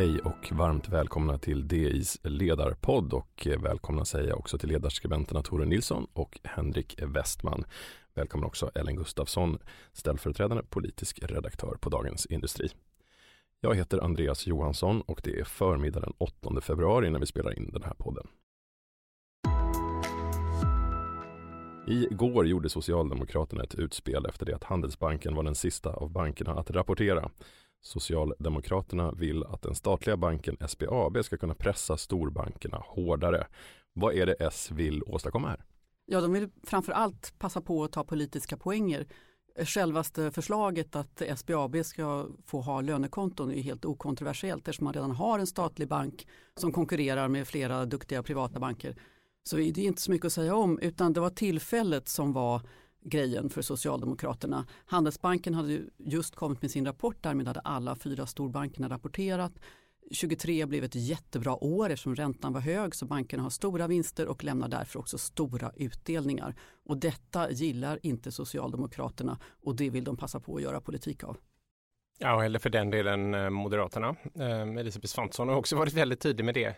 [0.00, 5.64] Hej och varmt välkomna till DIs ledarpodd och välkomna säger jag också till ledarskribenterna Tore
[5.64, 7.64] Nilsson och Henrik Westman.
[8.14, 9.58] Välkommen också Ellen Gustafsson,
[9.92, 12.68] ställföreträdande politisk redaktör på Dagens Industri.
[13.60, 17.70] Jag heter Andreas Johansson och det är förmiddagen den 8 februari när vi spelar in
[17.72, 18.26] den här podden.
[21.86, 26.70] Igår gjorde Socialdemokraterna ett utspel efter det att Handelsbanken var den sista av bankerna att
[26.70, 27.30] rapportera.
[27.80, 33.46] Socialdemokraterna vill att den statliga banken SBAB ska kunna pressa storbankerna hårdare.
[33.92, 35.64] Vad är det S vill åstadkomma här?
[36.06, 39.06] Ja, de vill framför allt passa på att ta politiska poänger.
[39.64, 45.38] Självaste förslaget att SBAB ska få ha lönekonton är helt okontroversiellt eftersom man redan har
[45.38, 46.26] en statlig bank
[46.56, 48.96] som konkurrerar med flera duktiga privata banker.
[49.42, 52.62] Så det är inte så mycket att säga om utan det var tillfället som var
[53.02, 54.66] grejen för Socialdemokraterna.
[54.86, 59.52] Handelsbanken hade just kommit med sin rapport, därmed hade alla fyra storbankerna rapporterat.
[60.10, 64.44] 23 blev ett jättebra år eftersom räntan var hög så bankerna har stora vinster och
[64.44, 66.54] lämnar därför också stora utdelningar.
[66.84, 71.36] Och detta gillar inte Socialdemokraterna och det vill de passa på att göra politik av.
[72.18, 74.16] Ja, eller för den delen eh, Moderaterna.
[74.34, 76.76] Eh, Elisabeth Svantesson har också varit väldigt tydlig med det.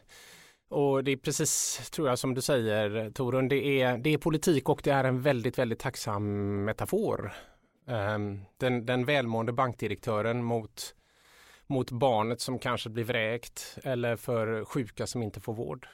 [0.72, 4.68] Och det är precis, tror jag, som du säger Torun, det är, det är politik
[4.68, 6.24] och det är en väldigt, väldigt tacksam
[6.64, 7.32] metafor.
[7.86, 10.94] Ehm, den, den välmående bankdirektören mot,
[11.66, 15.88] mot barnet som kanske blir vräkt eller för sjuka som inte får vård.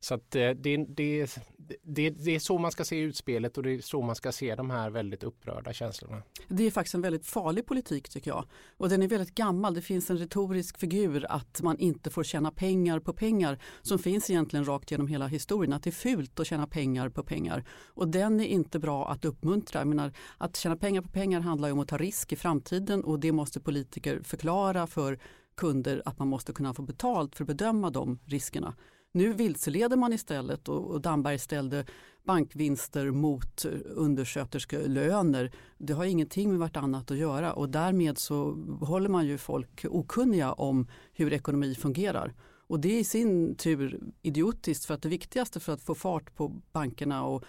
[0.00, 1.40] Så att eh, det, det,
[1.82, 4.54] det, det, är så man ska se utspelet och det är så man ska se
[4.54, 6.22] de här väldigt upprörda känslorna.
[6.48, 8.44] Det är faktiskt en väldigt farlig politik tycker jag.
[8.76, 9.74] Och den är väldigt gammal.
[9.74, 14.30] Det finns en retorisk figur att man inte får tjäna pengar på pengar som finns
[14.30, 15.72] egentligen rakt genom hela historien.
[15.72, 17.64] Att det är fult att tjäna pengar på pengar.
[17.86, 19.80] Och den är inte bra att uppmuntra.
[19.80, 23.20] Jag menar, att tjäna pengar på pengar handlar om att ta risk i framtiden och
[23.20, 25.18] det måste politiker förklara för
[25.56, 28.74] kunder att man måste kunna få betalt för att bedöma de riskerna.
[29.12, 31.84] Nu vilseleder man istället och, och Damberg ställde
[32.24, 35.52] bankvinster mot undersköterskelöner.
[35.78, 38.50] Det har ingenting med vartannat att göra och därmed så
[38.80, 42.34] håller man ju folk okunniga om hur ekonomi fungerar.
[42.66, 46.34] Och det är i sin tur idiotiskt för att det viktigaste för att få fart
[46.34, 47.44] på bankerna och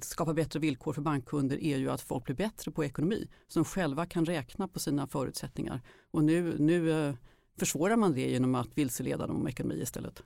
[0.00, 3.28] skapa bättre villkor för bankkunder är ju att folk blir bättre på ekonomi.
[3.48, 5.80] Så de själva kan räkna på sina förutsättningar.
[6.10, 7.14] Och nu, nu eh,
[7.58, 10.22] försvårar man det genom att vilseleda dem om ekonomi istället.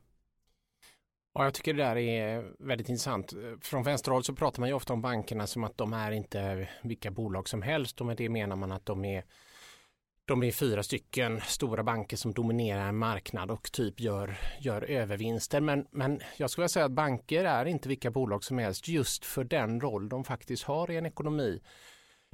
[1.39, 3.33] Ja, jag tycker det där är väldigt intressant.
[3.61, 7.11] Från vänsterhåll så pratar man ju ofta om bankerna som att de är inte vilka
[7.11, 9.25] bolag som helst och med det menar man att de är
[10.25, 15.61] de är fyra stycken stora banker som dominerar en marknad och typ gör, gör övervinster.
[15.61, 19.45] Men, men jag skulle säga att banker är inte vilka bolag som helst just för
[19.45, 21.63] den roll de faktiskt har i en ekonomi.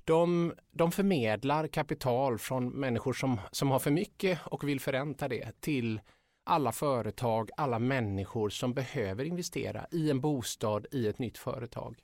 [0.04, 5.60] De, de förmedlar kapital från människor som, som har för mycket och vill förränta det
[5.60, 6.00] till
[6.44, 11.96] alla företag, alla människor som behöver investera i en bostad, i ett nytt företag.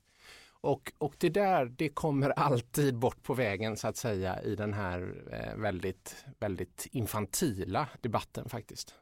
[0.60, 4.72] Och, och det där, det kommer alltid bort på vägen så att säga i den
[4.72, 8.94] här eh, väldigt, väldigt infantila debatten faktiskt.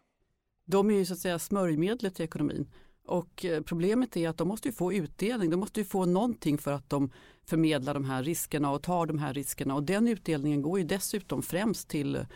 [0.65, 2.71] De är ju så att säga smörjmedlet i ekonomin.
[3.07, 6.91] Och eh, problemet är att de måste få utdelning, de måste få någonting för att
[6.91, 7.11] de
[7.45, 9.75] förmedlar de här riskerna och tar de här riskerna.
[9.75, 12.27] Och den utdelningen går ju dessutom främst till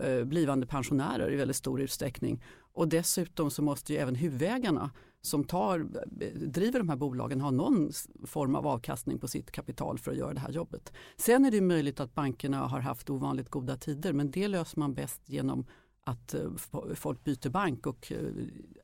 [0.00, 2.44] Eh, blivande pensionärer i väldigt stor utsträckning.
[2.72, 4.90] Och dessutom så måste ju även huvudägarna
[5.20, 5.86] som tar,
[6.46, 7.92] driver de här bolagen ha någon
[8.24, 10.92] form av avkastning på sitt kapital för att göra det här jobbet.
[11.16, 14.94] Sen är det möjligt att bankerna har haft ovanligt goda tider men det löser man
[14.94, 15.66] bäst genom
[16.04, 16.50] att eh,
[16.94, 18.18] folk byter bank och eh,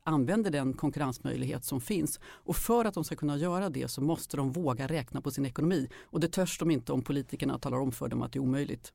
[0.03, 2.19] använder den konkurrensmöjlighet som finns.
[2.25, 5.45] Och för att de ska kunna göra det så måste de våga räkna på sin
[5.45, 5.89] ekonomi.
[6.03, 8.93] Och det törs de inte om politikerna talar om för dem att det är omöjligt.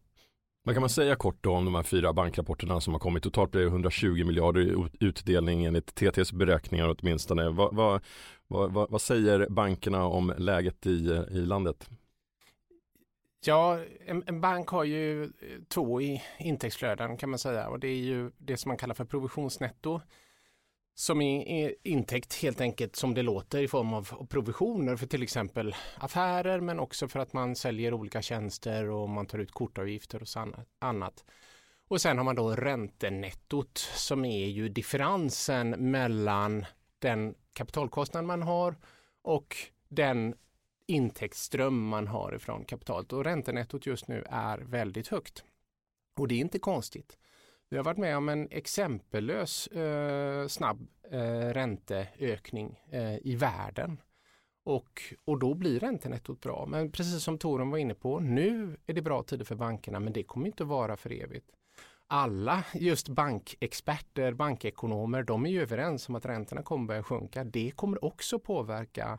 [0.69, 3.23] Vad kan man säga kort då om de här fyra bankrapporterna som har kommit?
[3.23, 7.51] Totalt blir det 120 miljarder i utdelning enligt TTs beräkningar åtminstone.
[7.51, 8.03] Vad, vad,
[8.47, 11.89] vad, vad säger bankerna om läget i, i landet?
[13.45, 15.29] Ja, en, en, bank har ju eh,
[15.69, 19.05] två i intäktsflöden kan man säga och det är ju det som man kallar för
[19.05, 20.01] provisionsnetto
[20.99, 25.75] som är intäkt helt enkelt som det låter i form av provisioner för till exempel
[25.99, 30.29] affärer men också för att man säljer olika tjänster och man tar ut kortavgifter och
[30.79, 31.25] annat.
[31.89, 36.67] Och sen har man då räntenettot som är ju differensen mellan
[36.99, 38.77] den kapitalkostnad man har
[39.23, 39.57] och
[39.89, 40.35] den
[40.87, 43.13] intäktsström man har ifrån kapitalet.
[43.13, 45.45] Och räntenettot just nu är väldigt högt.
[46.17, 47.19] Och det är inte konstigt.
[47.71, 54.01] Vi har varit med om en exempellös eh, snabb eh, ränteökning eh, i världen.
[54.65, 56.67] Och, och då blir räntenettot bra.
[56.69, 60.13] Men precis som Torun var inne på, nu är det bra tider för bankerna men
[60.13, 61.51] det kommer inte att vara för evigt.
[62.07, 67.45] alla just bankexperter, bankekonomer, de är ju överens om att räntorna kommer börja sjunka.
[67.45, 69.19] Det kommer också påverka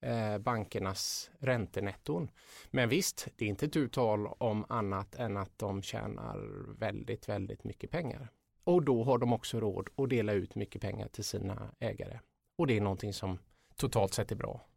[0.00, 2.30] eh, bankernas räntenetton.
[2.70, 6.38] Men visst, det är inte tu tal om annat än att de tjänar
[6.78, 8.28] väldigt, väldigt mycket pengar.
[8.64, 12.20] Och då har de också råd att dela ut mycket pengar till sina ägare.
[12.58, 13.38] Och det är någonting som
[13.76, 14.67] totalt sett är bra.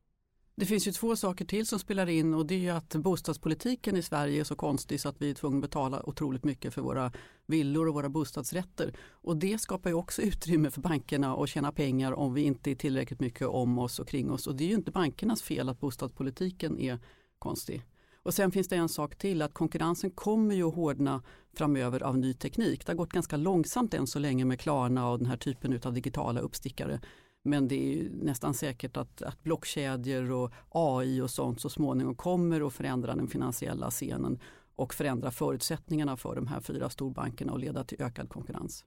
[0.62, 3.98] Det finns ju två saker till som spelar in och det är ju att bostadspolitiken
[3.98, 6.82] i Sverige är så konstig så att vi är tvungna att betala otroligt mycket för
[6.82, 7.12] våra
[7.46, 8.94] villor och våra bostadsrätter.
[9.10, 12.76] Och det skapar ju också utrymme för bankerna att tjäna pengar om vi inte är
[12.76, 14.48] tillräckligt mycket om oss och kring oss.
[14.48, 17.00] Och det är ju inte bankernas fel att bostadspolitiken är
[17.40, 17.84] konstig.
[18.16, 21.24] Och sen finns det en sak till att konkurrensen kommer ju att hårdna
[21.54, 22.86] framöver av ny teknik.
[22.86, 25.94] Det har gått ganska långsamt än så länge med Klarna och den här typen av
[25.94, 27.02] digitala uppstickare.
[27.44, 32.68] Men det är nästan säkert att, att blockkedjor och AI och sånt så småningom kommer
[32.68, 34.40] att förändra den finansiella scenen
[34.76, 38.86] och förändra förutsättningarna för de här fyra storbankerna och leda till ökad konkurrens.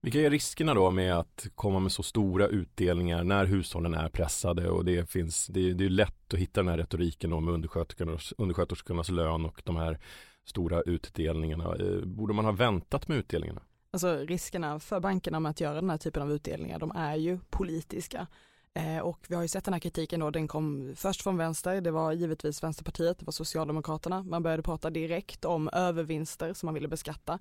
[0.00, 4.70] Vilka är riskerna då med att komma med så stora utdelningar när hushållen är pressade
[4.70, 8.34] och det finns, det är, det är lätt att hitta den här retoriken om undersköterskornas,
[8.38, 9.98] undersköterskornas lön och de här
[10.44, 11.64] stora utdelningarna.
[11.64, 13.60] Eh, borde man ha väntat med utdelningarna?
[13.90, 17.38] Alltså riskerna för bankerna med att göra den här typen av utdelningar, de är ju
[17.50, 18.26] politiska.
[18.74, 21.80] Eh, och vi har ju sett den här kritiken då, den kom först från vänster,
[21.80, 24.22] det var givetvis Vänsterpartiet, det var Socialdemokraterna.
[24.22, 27.38] Man började prata direkt om övervinster som man ville beskatta.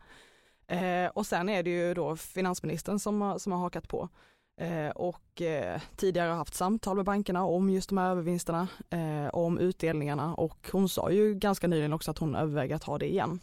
[0.67, 4.09] Eh, och sen är det ju då finansministern som har, som har hakat på.
[4.61, 9.27] Eh, och eh, tidigare har haft samtal med bankerna om just de här övervinsterna, eh,
[9.27, 13.09] om utdelningarna och hon sa ju ganska nyligen också att hon överväger att ha det
[13.09, 13.39] igen.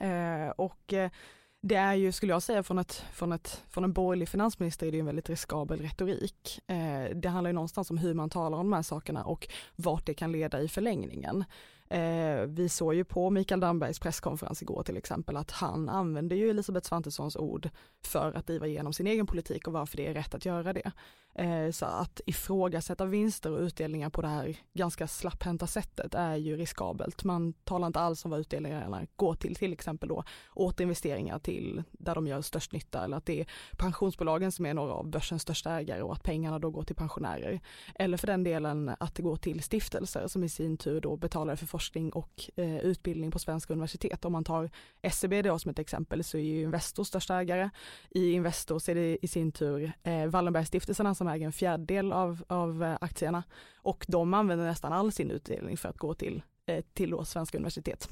[0.00, 1.10] Eh, och eh,
[1.60, 4.92] det är ju, skulle jag säga, från, ett, från, ett, från en borgerlig finansminister är
[4.92, 6.60] det en väldigt riskabel retorik.
[6.66, 10.06] Eh, det handlar ju någonstans om hur man talar om de här sakerna och vart
[10.06, 11.44] det kan leda i förlängningen.
[11.90, 16.50] Eh, vi såg ju på Mikael Dambergs presskonferens igår till exempel att han använde ju
[16.50, 17.68] Elisabeth Svantessons ord
[18.02, 20.92] för att driva igenom sin egen politik och varför det är rätt att göra det.
[21.38, 26.56] Eh, så att ifrågasätta vinster och utdelningar på det här ganska slapphänta sättet är ju
[26.56, 27.24] riskabelt.
[27.24, 30.24] Man talar inte alls om vad utdelningarna går till, till exempel då
[30.54, 33.46] återinvesteringar till där de gör störst nytta eller att det är
[33.78, 37.60] pensionsbolagen som är några av börsens största ägare och att pengarna då går till pensionärer.
[37.94, 41.56] Eller för den delen att det går till stiftelser som i sin tur då betalar
[41.56, 44.24] för forskning och eh, utbildning på svenska universitet.
[44.24, 44.70] Om man tar
[45.10, 47.70] SEB då som ett exempel så är ju Investor största ägare.
[48.10, 52.44] I Investor så är det i sin tur eh, Wallenbergstiftelserna som äger en fjärdedel av,
[52.46, 53.42] av eh, aktierna
[53.76, 57.58] och de använder nästan all sin utdelning för att gå till, eh, till då svenska
[57.58, 58.08] universitet.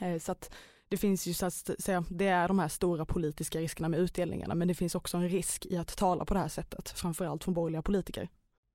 [0.00, 0.54] Eh, så att
[0.88, 4.54] det finns ju så att säga, det är de här stora politiska riskerna med utdelningarna
[4.54, 7.54] men det finns också en risk i att tala på det här sättet, framförallt från
[7.54, 8.28] borgerliga politiker.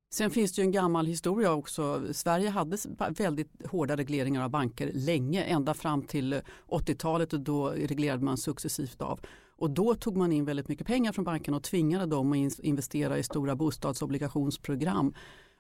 [0.10, 2.14] Sen finns det ju en gammal historia också.
[2.14, 2.78] Sverige hade
[3.10, 9.02] väldigt hårda regleringar av banker länge, ända fram till 80-talet och då reglerade man successivt
[9.02, 9.20] av.
[9.58, 13.18] Och då tog man in väldigt mycket pengar från bankerna och tvingade dem att investera
[13.18, 15.14] i stora bostadsobligationsprogram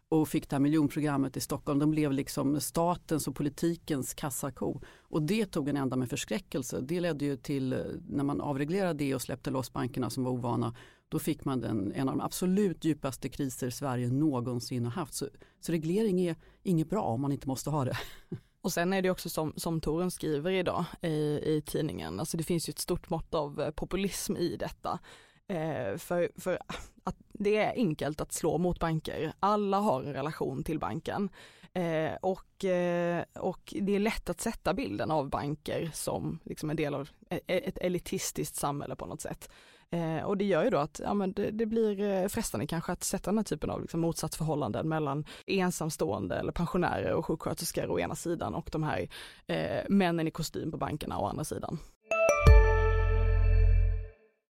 [0.09, 1.79] och fick det här miljonprogrammet i Stockholm.
[1.79, 4.81] De blev liksom statens och politikens kassako.
[4.99, 6.81] Och det tog en ända med förskräckelse.
[6.81, 7.79] Det ledde ju till, eh,
[8.09, 10.75] när man avreglerade det och släppte loss bankerna som var ovana,
[11.09, 15.13] då fick man den, en av de absolut djupaste kriser Sverige någonsin har haft.
[15.13, 15.27] Så,
[15.59, 17.97] så reglering är inget bra om man inte måste ha det.
[18.61, 21.07] Och sen är det också som, som Torun skriver idag i,
[21.43, 24.99] i tidningen, alltså det finns ju ett stort mått av eh, populism i detta.
[25.47, 26.59] Eh, för, för
[27.03, 29.33] att det är enkelt att slå mot banker.
[29.39, 31.29] Alla har en relation till banken.
[31.73, 36.75] Eh, och, eh, och det är lätt att sätta bilden av banker som liksom en
[36.75, 39.49] del av eh, ett elitistiskt samhälle på något sätt.
[39.91, 42.91] Eh, och det gör ju då att ja, men det, det, blir eh, frestande kanske
[42.91, 47.99] att sätta den här typen av liksom, motsatsförhållanden mellan ensamstående eller pensionärer och sjuksköterskor å
[47.99, 49.09] ena sidan och de här
[49.47, 51.77] eh, männen i kostym på bankerna å andra sidan.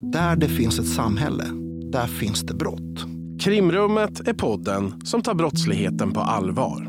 [0.02, 1.46] Där det finns ett samhälle,
[1.92, 3.00] där finns det brott.
[3.42, 6.89] Krimrummet är podden som tar brottsligheten på allvar.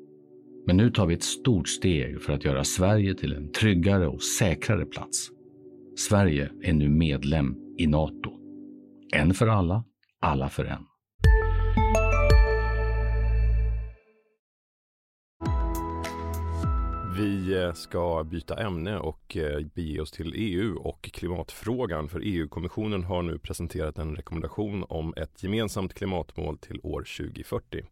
[0.71, 4.23] Men nu tar vi ett stort steg för att göra Sverige till en tryggare och
[4.23, 5.29] säkrare plats.
[5.97, 8.31] Sverige är nu medlem i Nato.
[9.13, 9.83] En för alla,
[10.19, 10.85] alla för en.
[17.17, 22.09] Vi eh, ska byta ämne och eh, bege oss till EU och klimatfrågan.
[22.09, 27.83] För EU-kommissionen har nu presenterat en rekommendation om ett gemensamt klimatmål till år 2040.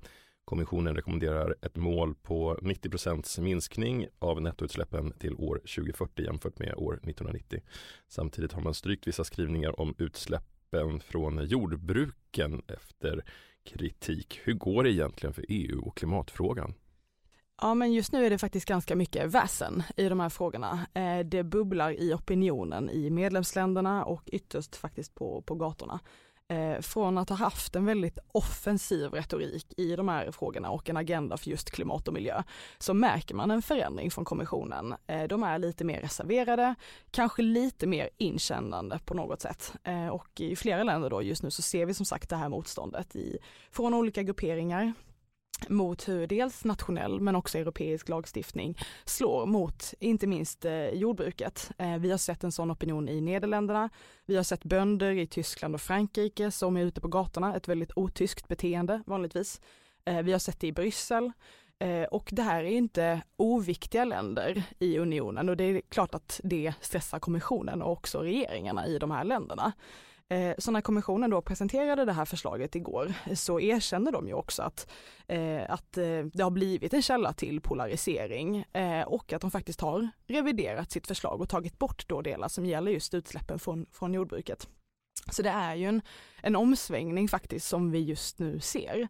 [0.50, 6.74] Kommissionen rekommenderar ett mål på 90 procents minskning av nettoutsläppen till år 2040 jämfört med
[6.76, 7.62] år 1990.
[8.08, 13.26] Samtidigt har man strykt vissa skrivningar om utsläppen från jordbruken efter
[13.64, 14.40] kritik.
[14.44, 16.74] Hur går det egentligen för EU och klimatfrågan?
[17.62, 20.88] Ja men just nu är det faktiskt ganska mycket väsen i de här frågorna.
[20.94, 26.00] Eh, det bubblar i opinionen i medlemsländerna och ytterst faktiskt på, på gatorna.
[26.52, 30.98] Eh, från att ha haft en väldigt offensiv retorik i de här frågorna och en
[30.98, 32.44] agenda för just klimat och miljö
[32.78, 34.96] så märker man en förändring från kommissionen.
[35.08, 36.76] Eh, de är lite mer reserverade,
[37.12, 39.74] kanske lite mer inkännande på något sätt.
[39.84, 42.50] Eh, och i flera länder då just nu så ser vi som sagt det här
[42.50, 43.38] motståndet i,
[43.72, 44.94] från olika grupperingar
[45.70, 51.72] mot hur dels nationell men också europeisk lagstiftning slår mot inte minst eh, jordbruket.
[51.78, 53.90] Eh, vi har sett en sån opinion i Nederländerna.
[54.26, 57.92] Vi har sett bönder i Tyskland och Frankrike som är ute på gatorna, ett väldigt
[57.96, 59.62] otyskt beteende vanligtvis.
[60.06, 61.32] Eh, vi har sett det i Bryssel.
[61.80, 66.42] Eh, och det här är inte oviktiga länder i unionen och det är klart att
[66.44, 69.72] det stressar kommissionen och också regeringarna i de här länderna.
[70.30, 74.64] Eh, så när kommissionen då presenterade det här förslaget igår så erkände de ju också
[74.64, 74.92] att,
[75.28, 75.92] eh, att
[76.34, 78.66] det har blivit en källa till polarisering
[79.06, 82.92] och att de faktiskt har reviderat sitt förslag och tagit bort då delar som gäller
[82.92, 84.68] just utsläppen från, från jordbruket.
[85.32, 86.02] Så det är ju en,
[86.42, 89.08] en omsvängning faktiskt som vi just nu ser.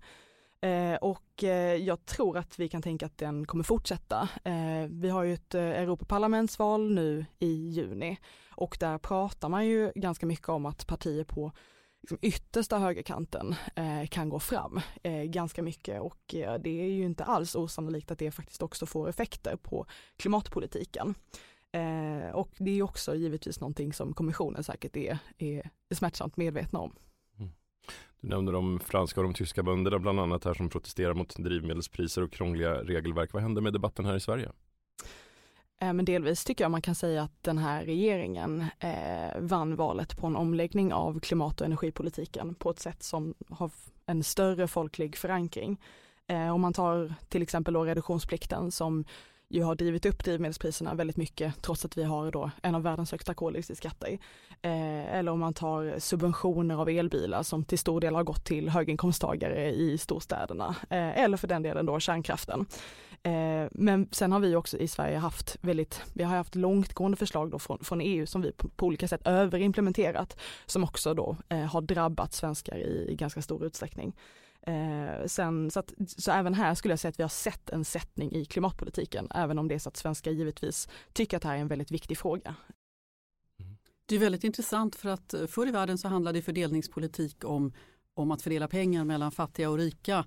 [0.61, 4.29] Eh, och eh, jag tror att vi kan tänka att den kommer fortsätta.
[4.43, 8.17] Eh, vi har ju ett eh, Europaparlamentsval nu i juni
[8.55, 11.51] och där pratar man ju ganska mycket om att partier på
[12.01, 17.23] liksom, yttersta högerkanten eh, kan gå fram eh, ganska mycket och det är ju inte
[17.23, 19.85] alls osannolikt att det faktiskt också får effekter på
[20.17, 21.15] klimatpolitiken.
[22.33, 26.95] och det är också givetvis någonting som kommissionen säkert är, är smärtsamt medvetna om.
[28.21, 32.21] Du nämnde de franska och de tyska bönderna bland annat här som protesterar mot drivmedelspriser
[32.21, 33.33] och krångliga regelverk.
[33.33, 34.51] Vad händer med debatten här i Sverige?
[35.81, 40.17] Eh, men delvis tycker jag man kan säga att den här regeringen eh, vann valet
[40.17, 43.71] på en omläggning av klimat och energipolitiken på ett sätt som har
[44.05, 45.81] en större folklig förankring.
[46.29, 49.05] Eh, om man tar till exempel då reduktionsplikten som
[49.49, 53.11] ju har drivit upp drivmedelspriserna väldigt mycket trots att vi har då en av världens
[53.11, 54.19] högsta koldioxidskatter.
[54.61, 58.69] Eh, eller om man tar subventioner av elbilar som till stor del har gått till
[58.69, 60.75] höginkomsttagare i storstäderna.
[60.89, 62.65] Eh, eller för den delen då kärnkraften.
[63.23, 67.51] Eh, men sen har vi också i Sverige haft väldigt, vi har haft långtgående förslag
[67.51, 71.59] då från, från EU som vi på, på, olika sätt överimplementerat som också då eh,
[71.59, 74.15] har drabbat svenskar i, i ganska stor utsträckning.
[74.69, 77.85] Eh, sen, så, att, så även här skulle jag säga att vi har sett en
[77.85, 81.55] sättning i klimatpolitiken, även om det är så att svenskar givetvis tycker att det här
[81.55, 82.55] är en väldigt viktig fråga.
[84.05, 87.73] Det är väldigt intressant för att eh, förr i världen så handlade fördelningspolitik om,
[88.13, 90.25] om att fördela pengar mellan fattiga och rika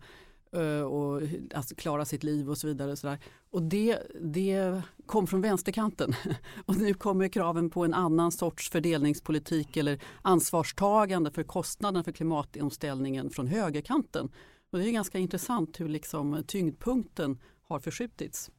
[0.90, 1.22] och
[1.54, 2.92] alltså klara sitt liv och så vidare.
[2.92, 3.18] Och, så där.
[3.50, 6.14] och det, det kom från vänsterkanten
[6.66, 13.30] och nu kommer kraven på en annan sorts fördelningspolitik eller ansvarstagande för kostnaden för klimatomställningen
[13.30, 14.32] från högerkanten.
[14.70, 18.50] Och det är ganska intressant hur liksom tyngdpunkten har förskjutits.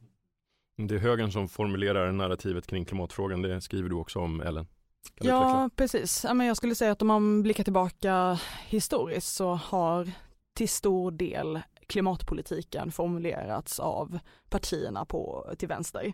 [0.76, 4.66] Det är högern som formulerar narrativet kring klimatfrågan, det skriver du också om Ellen.
[5.14, 6.24] ja, precis.
[6.24, 10.12] jag skulle säga att om man blickar tillbaka historiskt så har
[10.54, 16.12] till stor del klimatpolitiken formulerats av partierna på, till vänster.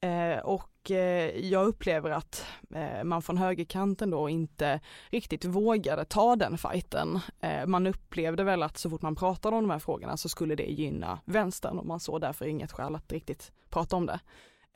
[0.00, 4.80] Eh, och eh, jag upplever att eh, man från högerkanten då inte
[5.10, 7.20] riktigt vågade ta den fighten.
[7.40, 10.54] Eh, man upplevde väl att så fort man pratade om de här frågorna så skulle
[10.54, 14.20] det gynna vänstern och man såg därför inget skäl att riktigt prata om det.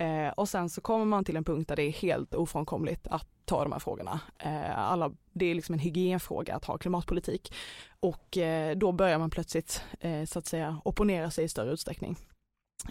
[0.00, 3.26] Eh, och sen så kommer man till en punkt där det är helt ofrånkomligt att
[3.44, 4.20] ta de här frågorna.
[4.38, 7.54] Eh, alla, det är liksom en hygienfråga att ha klimatpolitik
[8.00, 12.16] och eh, då börjar man plötsligt eh, så att säga opponera sig i större utsträckning.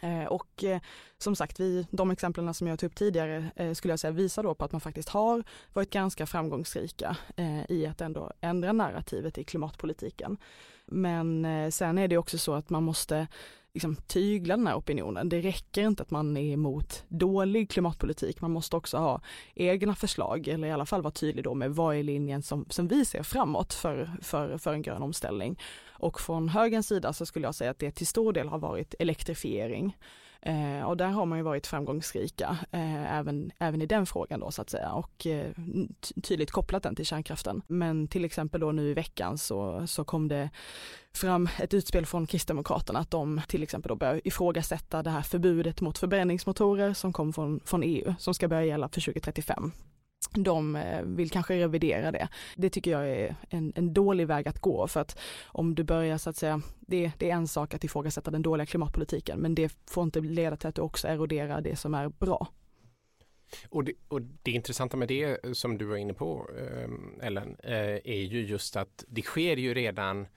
[0.02, 0.82] Eh, och eh,
[1.18, 4.44] som sagt, vi, de exemplen som jag tog upp tidigare eh, skulle jag säga visar
[4.44, 9.38] då på att man faktiskt har varit ganska framgångsrika eh, i att ändå ändra narrativet
[9.38, 10.38] i klimatpolitiken.
[10.86, 13.28] Men eh, sen är det också så att man måste
[13.74, 15.30] liksom tygla den här opinionen.
[15.30, 19.22] Det räcker inte att man är emot dålig klimatpolitik, man måste också ha
[19.56, 22.88] egna förslag eller i alla fall vara tydlig då med vad är linjen som, som
[22.88, 25.60] vi ser framåt för, för, för en grön omställning.
[25.90, 28.96] Och från högerns sida så skulle jag säga att det till stor del har varit
[29.00, 29.98] elektrifiering.
[30.42, 34.52] Eh, och där har man ju varit framgångsrika eh, även, även i den frågan då
[34.52, 35.52] så att säga och eh,
[36.24, 37.62] tydligt kopplat den till kärnkraften.
[37.68, 40.50] Men till exempel då nu i veckan så, så kom det
[41.14, 45.82] fram ett utspel från Kristdemokraterna att de till exempel då börjar ifrågasätta det här förbudet
[45.82, 49.72] mot förbränningsmotorer som kom från, från EU som ska börja gälla för 2035
[50.32, 52.28] de eh, vill kanske revidera det.
[52.56, 56.18] Det tycker jag är en, en, dålig väg att gå för att om du börjar
[56.18, 59.74] så att säga, det, det är en sak att ifrågasätta den dåliga klimatpolitiken men det
[59.90, 62.48] får inte leda till att du också eroderar det som är bra.
[63.70, 67.56] Och det, och det intressanta med det eh, som du var inne på ehm, Ellen
[67.64, 70.28] eh, är ju just att det sker ju redan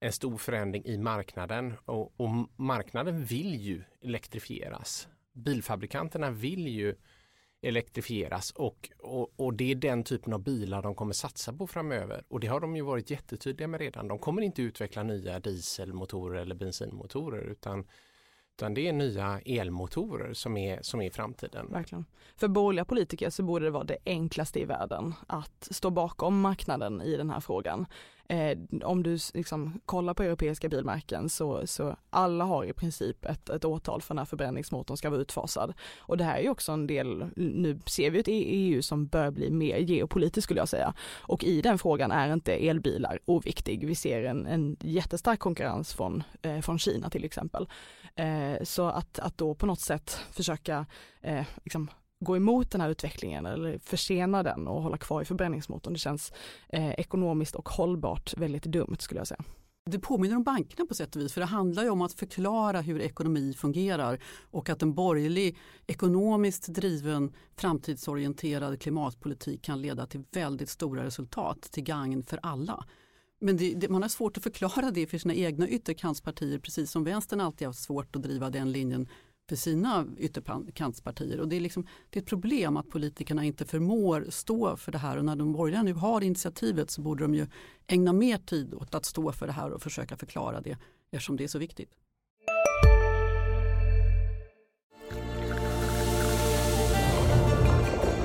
[0.00, 5.08] en stor förändring i marknaden och, och marknaden vill ju elektrifieras.
[5.32, 6.94] Bilfabrikanterna vill ju
[7.62, 12.24] elektrifieras och, och, och, det är den typen av bilar de kommer satsa på framöver.
[12.28, 14.08] Och det har de ju varit jättetydliga med redan.
[14.08, 17.86] De kommer inte utveckla nya dieselmotorer eller bensinmotorer utan,
[18.56, 21.66] utan det är nya elmotorer som är, som är framtiden.
[21.72, 22.04] Verkligen.
[22.36, 27.02] För borgerliga politiker så borde det vara det enklaste i världen att stå bakom marknaden
[27.02, 27.86] i den här frågan.
[28.32, 33.48] Eh, om du liksom kollar på europeiska bilmärken så, så alla har i princip ett,
[33.48, 35.74] ett årtal för när förbränningsmotorn ska vara utfasad.
[35.98, 39.30] Och det här är ju också en del, nu ser vi ett EU som bör
[39.30, 40.94] bli mer geopolitiskt skulle jag säga.
[41.20, 43.86] Och i den frågan är inte elbilar oviktig.
[43.86, 47.68] Vi ser en, en jättestark konkurrens från, eh, från Kina till exempel.
[48.14, 50.86] Eh, så att, att då på något sätt försöka
[51.20, 51.88] eh, liksom
[52.24, 55.92] gå emot den här utvecklingen eller försena den och hålla kvar i förbränningsmotorn.
[55.92, 56.32] Det känns
[56.68, 59.44] eh, ekonomiskt och hållbart väldigt dumt skulle jag säga.
[59.90, 62.80] Det påminner om bankerna på sätt och vis för det handlar ju om att förklara
[62.80, 64.18] hur ekonomi fungerar
[64.50, 71.82] och att en borgerlig ekonomiskt driven framtidsorienterad klimatpolitik kan leda till väldigt stora resultat till
[71.82, 72.84] gagn för alla.
[73.40, 77.04] Men det, det, man har svårt att förklara det för sina egna ytterkantspartier precis som
[77.04, 79.08] vänstern alltid har svårt att driva den linjen
[79.52, 81.40] för sina ytterkantspartier.
[81.40, 84.98] Och det, är liksom, det är ett problem att politikerna inte förmår stå för det
[84.98, 87.46] här och när de borgerliga nu har initiativet så borde de ju
[87.86, 90.76] ägna mer tid åt att stå för det här och försöka förklara det
[91.10, 91.90] eftersom det är så viktigt.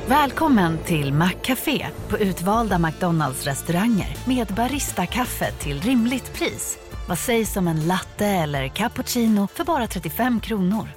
[0.08, 6.78] Välkommen till Maccafé på utvalda McDonalds restauranger med Baristakaffe till rimligt pris.
[7.08, 10.96] Vad sägs om en latte eller cappuccino för bara 35 kronor?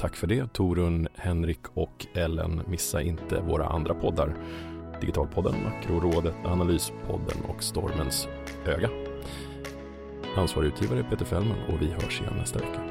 [0.00, 2.62] Tack för det Torun, Henrik och Ellen.
[2.66, 4.34] Missa inte våra andra poddar.
[5.00, 8.28] Digitalpodden, Makrorådet, Analyspodden och Stormens
[8.66, 8.90] öga.
[10.36, 12.89] Ansvarig utgivare Peter Fällman och vi hörs igen nästa vecka.